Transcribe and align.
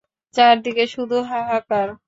চারদিক 0.35 0.77
শুধু 0.89 1.17
হাহাকার। 1.23 1.87